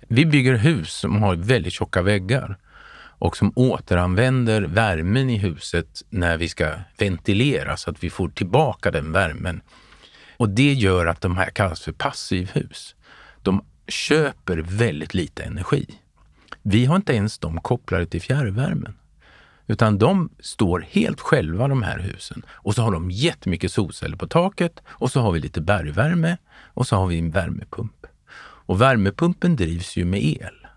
[0.08, 2.58] Vi bygger hus som har väldigt tjocka väggar.
[3.20, 8.92] och som återanvänder värmen i huset när vi ska ventilera så att vi får tillbaka
[8.92, 9.62] den värmen.
[10.38, 12.96] Och det gör att de här kallas för passivhus.
[13.42, 15.86] De köper väldigt lite energi.
[16.62, 18.96] Vi har inte ens dem kopplade till fjärrvärmen.
[19.68, 22.46] Utan de står helt själva de här husen.
[22.50, 26.88] Och så har de jättemycket solceller på taket och så har vi lite bergvärme och
[26.88, 28.06] så har vi en värmepump.
[28.68, 30.68] Och värmepumpen drivs ju med el.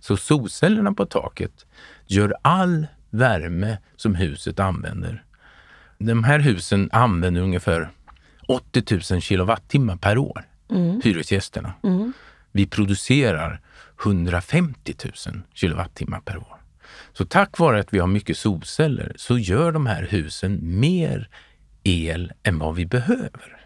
[0.00, 1.66] Så solcellerna på taket
[2.06, 5.24] gör all värme som huset använder.
[5.98, 7.90] De här husen använder ungefär
[8.48, 11.00] 80 000 kilowattimmar per år, mm.
[11.04, 11.72] hyresgästerna.
[11.82, 12.12] Mm.
[12.52, 13.60] Vi producerar
[14.04, 14.94] 150
[15.26, 16.59] 000 kilowattimmar per år.
[17.12, 21.28] Så tack vare att vi har mycket solceller så gör de här husen mer
[21.82, 23.60] el än vad vi behöver.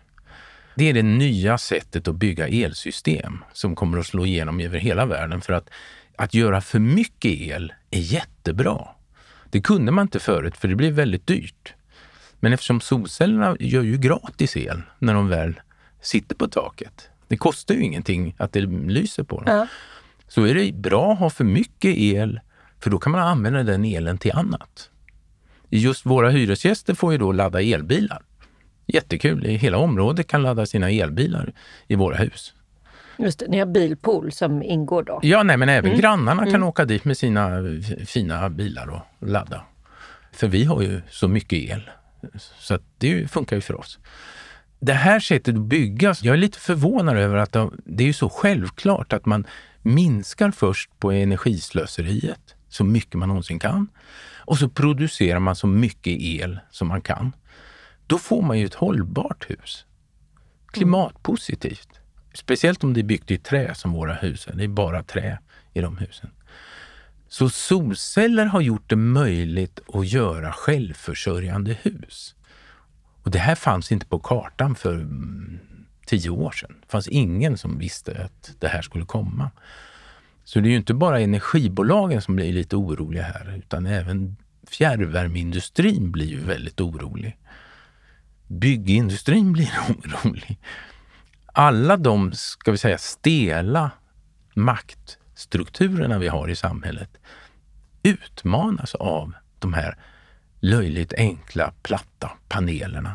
[0.75, 5.07] Det är det nya sättet att bygga elsystem som kommer att slå igenom över hela
[5.07, 5.41] världen.
[5.41, 5.71] För att,
[6.17, 8.89] att göra för mycket el är jättebra.
[9.51, 11.75] Det kunde man inte förut för det blev väldigt dyrt.
[12.41, 15.61] Men eftersom solcellerna gör ju gratis el när de väl
[16.01, 17.09] sitter på taket.
[17.29, 19.57] Det kostar ju ingenting att det lyser på dem.
[19.57, 19.67] Ja.
[20.29, 22.41] Så är det bra att ha för mycket el
[22.81, 24.91] för då kan man använda den elen till annat.
[25.71, 28.23] Just våra hyresgäster får ju då ladda elbilar.
[28.87, 31.53] Jättekul, hela området kan ladda sina elbilar
[31.87, 32.55] i våra hus.
[33.19, 35.21] Just det, ni har bilpool som ingår då?
[35.23, 36.01] Ja, nej, men även mm.
[36.01, 36.69] grannarna kan mm.
[36.69, 37.63] åka dit med sina
[38.07, 39.63] fina bilar och ladda.
[40.33, 41.91] För vi har ju så mycket el,
[42.59, 43.99] så det funkar ju för oss.
[44.81, 49.13] Det här sättet att bygga, jag är lite förvånad över att det är så självklart
[49.13, 49.47] att man
[49.83, 53.89] minskar först på energislöseriet så mycket man någonsin kan.
[54.39, 57.33] Och så producerar man så mycket el som man kan.
[58.07, 59.87] Då får man ju ett hållbart hus.
[60.73, 61.89] Klimatpositivt.
[62.35, 64.55] Speciellt om det är byggt i trä som våra hus är.
[64.55, 65.39] Det är bara trä
[65.73, 66.31] i de husen.
[67.29, 72.35] Så solceller har gjort det möjligt att göra självförsörjande hus.
[73.23, 75.59] Och det här fanns inte på kartan för mm,
[76.07, 76.77] tio år sedan.
[76.81, 79.51] Det fanns ingen som visste att det här skulle komma.
[80.45, 84.37] Så det är ju inte bara energibolagen som blir lite oroliga här, utan även
[84.69, 87.39] fjärrvärmeindustrin blir ju väldigt orolig.
[88.47, 90.59] Byggindustrin blir orolig.
[91.47, 93.91] Alla de, ska vi säga, stela
[94.55, 97.11] maktstrukturerna vi har i samhället
[98.03, 99.99] utmanas av de här
[100.61, 103.13] löjligt enkla, platta panelerna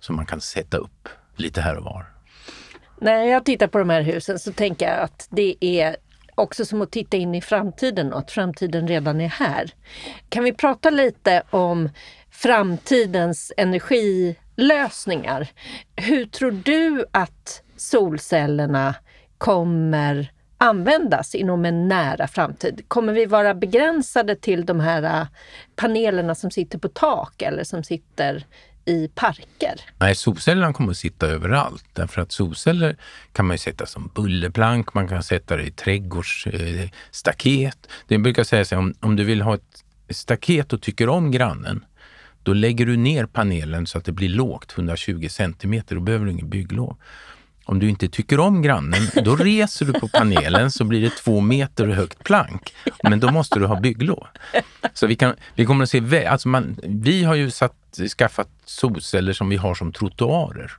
[0.00, 2.06] som man kan sätta upp lite här och var.
[3.00, 5.96] När jag tittar på de här husen så tänker jag att det är
[6.34, 9.70] också som att titta in i framtiden och att framtiden redan är här.
[10.28, 11.90] Kan vi prata lite om
[12.30, 15.48] framtidens energilösningar?
[15.96, 18.94] Hur tror du att solcellerna
[19.38, 22.84] kommer användas inom en nära framtid?
[22.88, 25.26] Kommer vi vara begränsade till de här äh,
[25.76, 28.46] panelerna som sitter på tak eller som sitter
[28.84, 29.80] i parker?
[29.98, 31.84] Nej, solcellerna kommer att sitta överallt.
[31.92, 32.96] Därför att solceller
[33.32, 37.86] kan man ju sätta som bullerplank, man kan sätta det i trädgårdsstaket.
[37.86, 41.30] Eh, det brukar säga sig om, om du vill ha ett staket och tycker om
[41.30, 41.84] grannen,
[42.42, 45.94] då lägger du ner panelen så att det blir lågt, 120 centimeter.
[45.94, 46.96] Då behöver du ingen bygglov.
[47.64, 51.40] Om du inte tycker om grannen, då reser du på panelen så blir det två
[51.40, 52.74] meter högt plank.
[53.02, 54.26] Men då måste du ha bygglov.
[54.94, 59.32] Så vi, kan, vi kommer att se, alltså man, vi har ju satt, skaffat solceller
[59.32, 60.72] som vi har som trottoarer.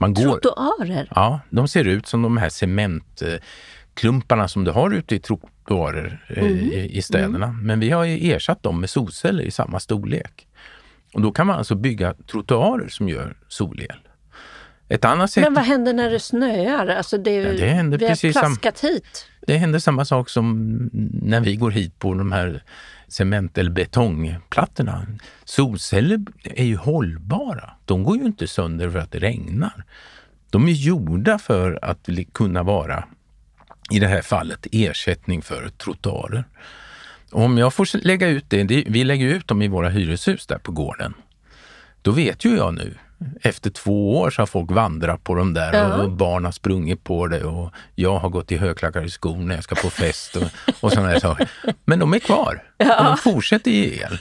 [0.00, 1.08] Man går, trottoarer?
[1.14, 6.42] Ja, de ser ut som de här cementklumparna som du har ute i trottoarer eh,
[6.42, 6.58] mm.
[6.58, 7.46] i, i, städerna.
[7.46, 7.66] Mm.
[7.66, 10.46] Men vi har ersatt dem med solceller i samma storlek.
[11.14, 14.07] Och då kan man alltså bygga trottoarer som gör solel.
[14.88, 15.44] Ett annat sätt...
[15.44, 16.86] Men vad händer när det snöar?
[16.86, 18.90] Alltså det, ja, det händer vi precis har plaskat sam...
[18.90, 19.26] hit.
[19.46, 20.68] Det händer samma sak som
[21.22, 22.62] när vi går hit på de här
[23.08, 25.06] cement eller betongplattorna.
[25.44, 27.70] Solceller är ju hållbara.
[27.84, 29.84] De går ju inte sönder för att det regnar.
[30.50, 33.04] De är gjorda för att kunna vara,
[33.90, 36.44] i det här fallet, ersättning för trottoarer.
[37.30, 40.72] Om jag får lägga ut det, vi lägger ut dem i våra hyreshus där på
[40.72, 41.14] gården.
[42.02, 42.94] Då vet ju jag nu
[43.42, 45.94] efter två år så har folk vandrat på dem där ja.
[45.94, 49.64] och barn har sprungit på det och jag har gått i högklackade skor när jag
[49.64, 50.42] ska på fest och,
[50.80, 51.48] och sådana där saker.
[51.84, 52.98] Men de är kvar ja.
[52.98, 54.18] och de fortsätter ge el.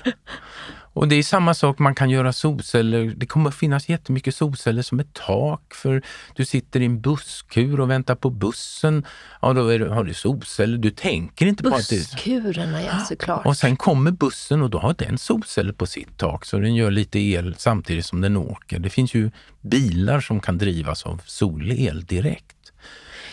[0.97, 3.13] Och det är samma sak, man kan göra solceller.
[3.17, 6.01] Det kommer att finnas jättemycket solceller som ett tak för
[6.35, 9.05] du sitter i en busskur och väntar på bussen.
[9.41, 10.77] Ja, då är, har du solceller.
[10.77, 11.95] Du tänker inte på att det...
[11.95, 13.45] Busskurerna, ja såklart.
[13.45, 16.91] Och sen kommer bussen och då har den solceller på sitt tak så den gör
[16.91, 18.79] lite el samtidigt som den åker.
[18.79, 19.31] Det finns ju
[19.61, 22.71] bilar som kan drivas av solel direkt.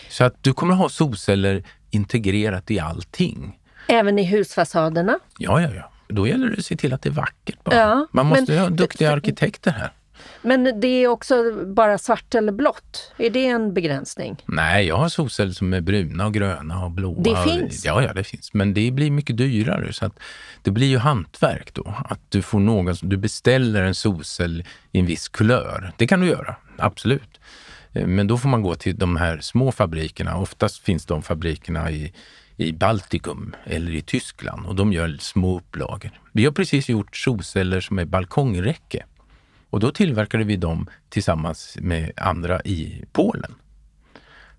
[0.09, 3.59] Så att du kommer att ha solceller integrerat i allting.
[3.87, 5.19] Även i husfasaderna?
[5.37, 5.91] Ja, ja, ja.
[6.07, 7.63] Då gäller det att se till att det är vackert.
[7.63, 7.75] Bara.
[7.75, 9.91] Ja, Man måste men, ha duktiga arkitekter här.
[10.41, 13.13] Men det är också bara svart eller blått?
[13.17, 14.43] Är det en begränsning?
[14.45, 17.23] Nej, jag har solceller som är bruna och gröna och blåa.
[17.23, 17.85] Det finns?
[17.85, 18.53] Ja, ja, det finns.
[18.53, 19.93] Men det blir mycket dyrare.
[19.93, 20.19] Så att
[20.61, 21.93] det blir ju hantverk då.
[22.09, 25.93] Att du får någon, du beställer en solcell i en viss kulör.
[25.97, 27.39] Det kan du göra, absolut.
[27.93, 30.37] Eh, men då får man gå till de här små fabrikerna.
[30.37, 32.13] Oftast finns de fabrikerna i,
[32.57, 36.11] i Baltikum eller i Tyskland och de gör små upplagor.
[36.31, 39.05] Vi har precis gjort solceller som är balkongräcke
[39.69, 43.55] och då tillverkade vi dem tillsammans med andra i Polen.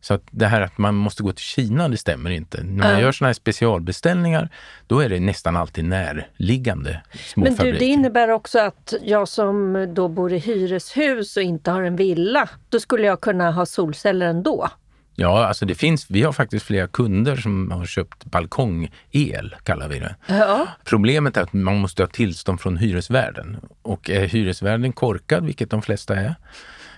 [0.00, 2.62] Så att det här att man måste gå till Kina, det stämmer inte.
[2.62, 3.02] När man mm.
[3.02, 4.48] gör sådana här specialbeställningar,
[4.86, 7.02] då är det nästan alltid närliggande
[7.34, 11.70] små Men du, det innebär också att jag som då bor i hyreshus och inte
[11.70, 14.68] har en villa, då skulle jag kunna ha solceller ändå?
[15.18, 19.98] Ja, alltså det finns, vi har faktiskt flera kunder som har köpt balkongel, kallar vi
[19.98, 20.16] det.
[20.26, 20.68] Ja.
[20.84, 23.56] Problemet är att man måste ha tillstånd från hyresvärden.
[23.82, 26.34] Och är hyresvärden korkad, vilket de flesta är,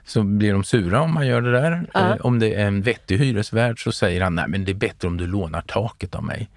[0.04, 1.86] så blir de sura om man gör det där.
[1.94, 2.00] Ja.
[2.00, 5.08] Eh, om det är en vettig hyresvärd så säger han, nej men det är bättre
[5.08, 6.48] om du lånar taket av mig.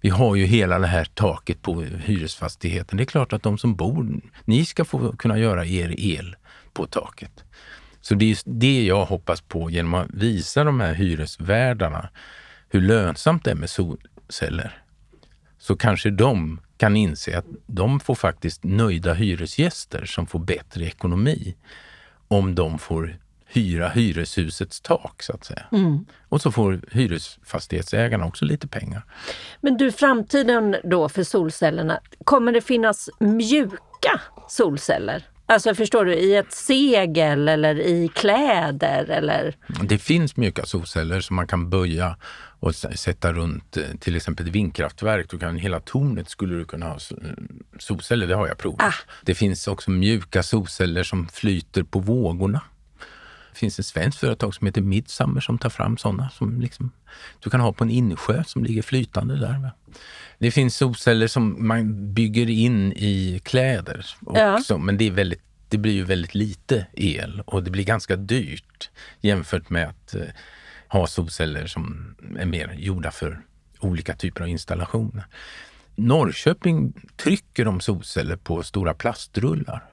[0.00, 2.96] Vi har ju hela det här taket på hyresfastigheten.
[2.96, 6.36] Det är klart att de som bor, ni ska få kunna göra er el
[6.72, 7.44] på taket.
[8.04, 12.08] Så det är det jag hoppas på genom att visa de här hyresvärdarna
[12.68, 14.82] hur lönsamt det är med solceller.
[15.58, 21.54] Så kanske de kan inse att de får faktiskt nöjda hyresgäster som får bättre ekonomi
[22.28, 25.66] om de får hyra hyreshusets tak så att säga.
[25.72, 26.06] Mm.
[26.28, 29.02] Och så får hyresfastighetsägarna också lite pengar.
[29.60, 35.28] Men du, framtiden då för solcellerna, kommer det finnas mjuka solceller?
[35.46, 39.56] Alltså förstår du, i ett segel eller i kläder eller?
[39.82, 42.16] Det finns mjuka solceller som man kan böja
[42.60, 45.30] och sätta runt eh, till exempel ett vindkraftverk.
[45.30, 46.98] Du kan, hela tornet skulle du kunna ha
[47.78, 48.82] solceller, det har jag provat.
[48.82, 48.94] Ah.
[49.22, 52.60] Det finns också mjuka solceller som flyter på vågorna.
[53.54, 56.90] Det finns ett svenskt företag som heter Midsummer som tar fram sådana som liksom,
[57.40, 59.70] du kan ha på en insjö som ligger flytande där.
[60.38, 64.78] Det finns solceller som man bygger in i kläder också, ja.
[64.78, 68.90] men det, är väldigt, det blir ju väldigt lite el och det blir ganska dyrt
[69.20, 70.22] jämfört med att eh,
[70.88, 73.40] ha solceller som är mer gjorda för
[73.80, 75.24] olika typer av installationer.
[75.94, 79.84] Norrköping trycker de solceller på stora plastrullar.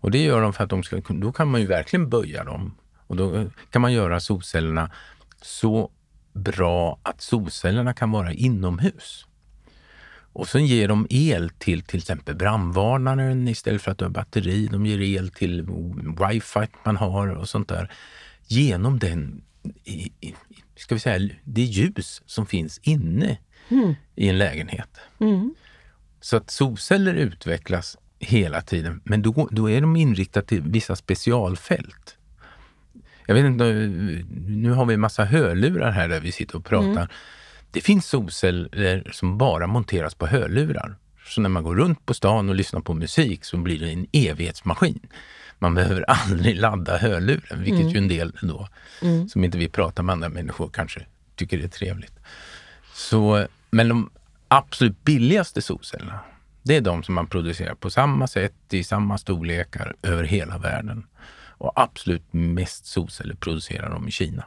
[0.00, 2.74] Och det gör de för att de ska, då kan man ju verkligen böja dem.
[3.10, 4.90] Och då kan man göra solcellerna
[5.42, 5.90] så
[6.32, 9.26] bra att solcellerna kan vara inomhus.
[10.32, 14.66] Och sen ger de el till till exempel brandvarnaren istället för att du har batteri.
[14.66, 15.66] De ger el till
[16.30, 17.92] wifi man har och sånt där.
[18.46, 19.42] Genom den,
[20.76, 23.94] ska vi säga, det ljus som finns inne mm.
[24.16, 24.98] i en lägenhet.
[25.20, 25.54] Mm.
[26.20, 32.16] Så att solceller utvecklas hela tiden, men då, då är de inriktade till vissa specialfält.
[33.30, 33.64] Jag vet inte,
[34.46, 36.90] nu har vi en massa hörlurar här där vi sitter och pratar.
[36.90, 37.08] Mm.
[37.70, 40.96] Det finns solceller som bara monteras på hörlurar.
[41.26, 44.06] Så när man går runt på stan och lyssnar på musik så blir det en
[44.12, 45.00] evighetsmaskin.
[45.58, 47.88] Man behöver aldrig ladda hörluren, vilket mm.
[47.88, 48.68] ju en del då,
[49.02, 49.28] mm.
[49.28, 52.18] som inte vill prata med andra människor, kanske tycker det är trevligt.
[52.94, 54.10] Så, men de
[54.48, 56.20] absolut billigaste solcellerna,
[56.62, 61.04] det är de som man producerar på samma sätt, i samma storlekar över hela världen.
[61.60, 64.44] Och absolut mest solceller producerar de i Kina.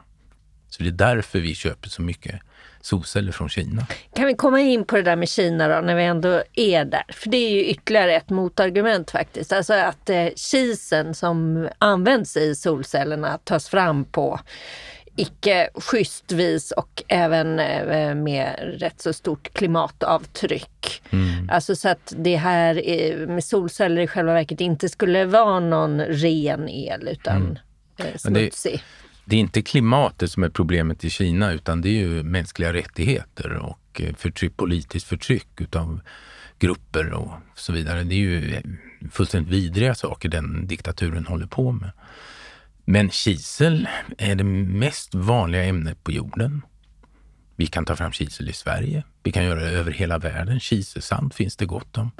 [0.68, 2.40] Så det är därför vi köper så mycket
[2.80, 3.86] solceller från Kina.
[4.14, 7.04] Kan vi komma in på det där med Kina då, när vi ändå är där?
[7.08, 9.52] För det är ju ytterligare ett motargument faktiskt.
[9.52, 14.40] Alltså att eh, kisen som används i solcellerna tas fram på
[15.16, 21.02] icke schysst vis och även eh, med rätt så stort klimatavtryck.
[21.10, 21.33] Mm.
[21.50, 22.74] Alltså så att det här
[23.26, 27.56] med solceller i själva verket inte skulle vara någon ren el utan mm.
[27.96, 28.82] eh, smutsig
[29.24, 33.52] det är inte klimatet som är problemet i Kina utan det är ju mänskliga rättigheter
[33.52, 36.00] och eh, förtryck, politiskt förtryck utav
[36.58, 38.04] grupper och så vidare.
[38.04, 38.62] Det är ju
[39.10, 41.90] fullständigt vidriga saker den diktaturen håller på med.
[42.84, 46.62] Men kisel är det mest vanliga ämnet på jorden.
[47.56, 49.04] Vi kan ta fram kisel i Sverige.
[49.22, 50.60] Vi kan göra det över hela världen.
[50.60, 52.10] Kiselsand finns det gott om.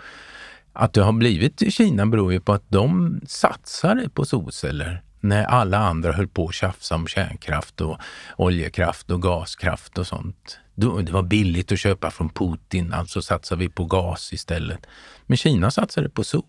[0.73, 5.45] Att det har blivit i Kina beror ju på att de satsade på solceller när
[5.45, 7.99] alla andra höll på att tjafsa om kärnkraft och
[8.37, 10.59] oljekraft och gaskraft och sånt.
[10.75, 14.87] Det var billigt att köpa från Putin, alltså satsar vi på gas istället.
[15.27, 16.45] Men Kina satsade på sol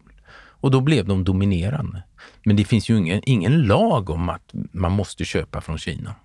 [0.65, 2.03] och då blev de dominerande.
[2.45, 6.15] Men det finns ju ingen, ingen lag om att man måste köpa från Kina.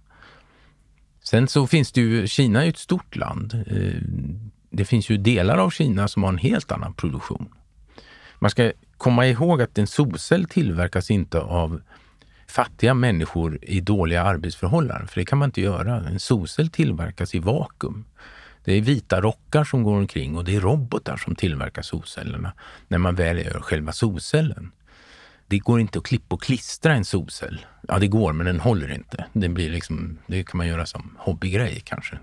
[1.31, 3.65] Sen så finns det ju, Kina är ju ett stort land.
[3.67, 4.03] Eh,
[4.71, 7.49] det finns ju delar av Kina som har en helt annan produktion.
[8.39, 11.81] Man ska komma ihåg att en solcell tillverkas inte av
[12.49, 15.97] fattiga människor i dåliga arbetsförhållanden, för det kan man inte göra.
[15.97, 18.05] En solcell tillverkas i vakuum.
[18.65, 22.53] Det är vita rockar som går omkring och det är robotar som tillverkar solcellerna
[22.89, 24.73] när man väl gör själva solcellen.
[25.51, 27.67] Det går inte att klippa och klistra en solcell.
[27.89, 29.25] Ja, det går, men den håller inte.
[29.33, 32.19] Det, blir liksom, det kan man göra som hobbygrej kanske.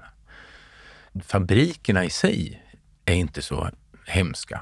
[1.23, 2.63] Fabrikerna i sig
[3.05, 3.69] är inte så
[4.05, 4.61] hemska.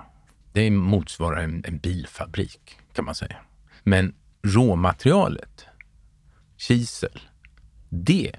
[0.54, 3.36] Det motsvarar en, en bilfabrik kan man säga.
[3.84, 4.14] Men
[4.44, 5.66] råmaterialet,
[6.58, 7.22] kisel,
[7.90, 8.32] det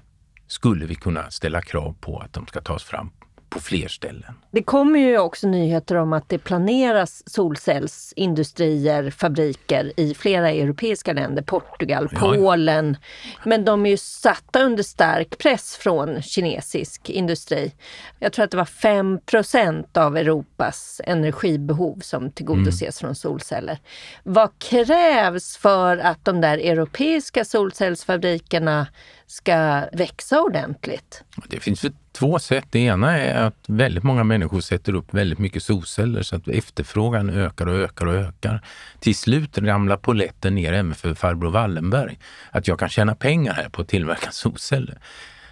[0.47, 3.11] skulle vi kunna ställa krav på att de ska tas fram
[3.49, 4.33] på fler ställen.
[4.51, 11.41] Det kommer ju också nyheter om att det planeras solcellsindustrier, fabriker i flera europeiska länder,
[11.41, 12.19] Portugal, ja.
[12.19, 12.97] Polen.
[13.43, 17.71] Men de är ju satta under stark press från kinesisk industri.
[18.19, 22.91] Jag tror att det var 5% av Europas energibehov som tillgodoses mm.
[22.91, 23.77] från solceller.
[24.23, 28.87] Vad krävs för att de där europeiska solcellsfabrikerna
[29.27, 31.23] ska växa ordentligt?
[31.49, 32.65] Det finns väl två sätt.
[32.69, 37.29] Det ena är att väldigt många människor sätter upp väldigt mycket solceller så att efterfrågan
[37.29, 38.61] ökar och ökar och ökar.
[38.99, 42.19] Till slut ramlar poletten ner även för farbror Wallenberg.
[42.51, 44.97] Att jag kan tjäna pengar här på att tillverka solceller.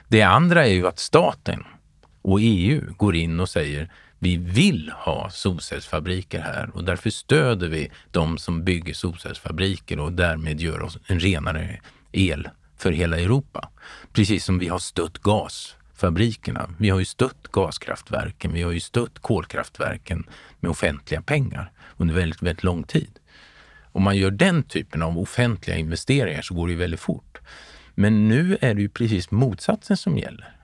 [0.07, 1.63] Det andra är ju att staten
[2.21, 7.91] och EU går in och säger vi vill ha solcellsfabriker här och därför stöder vi
[8.11, 11.80] de som bygger solcellsfabriker och därmed gör oss en renare
[12.11, 13.69] el för hela Europa.
[14.13, 16.69] Precis som vi har stött gasfabrikerna.
[16.80, 20.23] Vi har ju stött gaskraftverken, vi har ju stött kolkraftverken
[20.59, 23.19] med offentliga pengar under väldigt, väldigt lång tid.
[23.91, 27.39] Om man gör den typen av offentliga investeringar så går det ju väldigt fort.
[27.95, 30.55] Men nu är det ju precis motsatsen som gäller.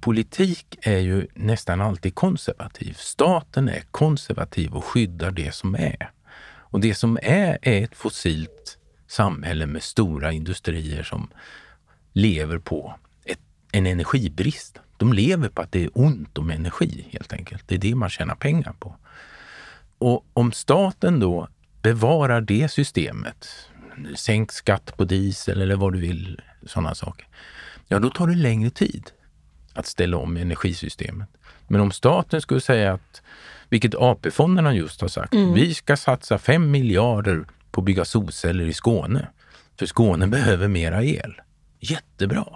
[0.00, 2.94] Politik är ju nästan alltid konservativ.
[2.98, 6.10] Staten är konservativ och skyddar det som är.
[6.74, 8.78] Och det som är, är ett fossilt
[9.14, 11.28] samhälle med stora industrier som
[12.12, 12.94] lever på
[13.24, 13.40] ett,
[13.72, 14.78] en energibrist.
[14.96, 17.68] De lever på att det är ont om energi helt enkelt.
[17.68, 18.96] Det är det man tjänar pengar på.
[19.98, 21.48] Och om staten då
[21.82, 23.48] bevarar det systemet,
[24.16, 27.26] sänk skatt på diesel eller vad du vill, sådana saker.
[27.88, 29.10] Ja, då tar det längre tid
[29.74, 31.28] att ställa om energisystemet.
[31.68, 33.22] Men om staten skulle säga att,
[33.68, 35.54] vilket AP-fonderna just har sagt, mm.
[35.54, 37.44] vi ska satsa 5 miljarder
[37.74, 39.28] på att bygga solceller i Skåne.
[39.78, 41.40] För Skåne behöver mera el.
[41.80, 42.46] Jättebra!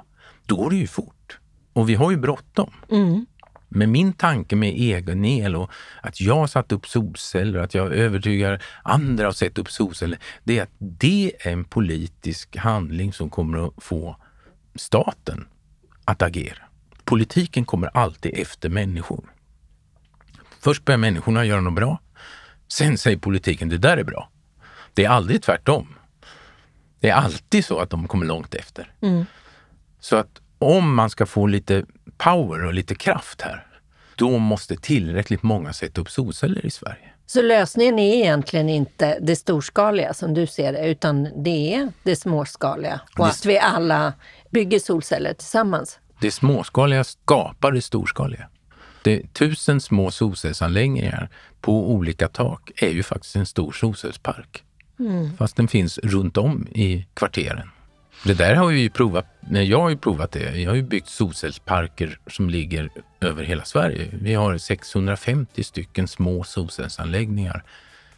[0.46, 1.38] Då går det ju fort.
[1.72, 2.70] Och vi har ju bråttom.
[2.90, 3.26] Mm.
[3.68, 5.70] Men min tanke med egen el och
[6.02, 10.62] att jag satt upp solceller, att jag övertygar andra att sätta upp solceller, det är
[10.62, 14.16] att det är en politisk handling som kommer att få
[14.74, 15.46] staten
[16.04, 16.62] att agera.
[17.04, 19.24] Politiken kommer alltid efter människor.
[20.60, 22.00] Först börjar människorna göra något bra.
[22.68, 24.30] Sen säger politiken, det där är bra.
[24.98, 25.94] Det är aldrig tvärtom.
[27.00, 28.92] Det är alltid så att de kommer långt efter.
[29.00, 29.26] Mm.
[30.00, 31.84] Så att om man ska få lite
[32.16, 33.66] power och lite kraft här,
[34.16, 37.12] då måste tillräckligt många sätta upp solceller i Sverige.
[37.26, 42.16] Så lösningen är egentligen inte det storskaliga som du ser det, utan det är det
[42.16, 43.30] småskaliga och det...
[43.30, 44.12] att vi alla
[44.50, 45.98] bygger solceller tillsammans?
[46.20, 48.48] Det småskaliga skapar det storskaliga.
[49.02, 51.30] Det, tusen små solcellsanläggningar
[51.60, 54.64] på olika tak är ju faktiskt en stor solcellspark.
[54.98, 55.36] Mm.
[55.36, 57.70] Fast den finns runt om i kvarteren.
[58.24, 59.26] Det där har vi ju provat.
[59.50, 60.60] Jag har ju provat det.
[60.60, 62.90] Jag har ju byggt solcellsparker som ligger
[63.20, 64.08] över hela Sverige.
[64.12, 67.64] Vi har 650 stycken små solcellsanläggningar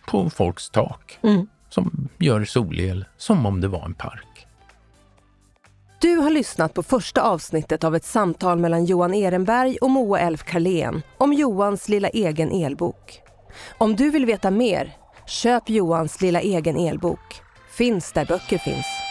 [0.07, 1.47] på folks tak mm.
[1.69, 4.47] som gör solel som om det var en park.
[6.01, 10.43] Du har lyssnat på första avsnittet av ett samtal mellan Johan Ehrenberg och Moa Elf
[10.43, 13.21] Karlén om Johans lilla egen elbok.
[13.79, 14.97] Om du vill veta mer
[15.31, 17.43] Köp Johans lilla egen elbok.
[17.71, 19.10] Finns där böcker finns.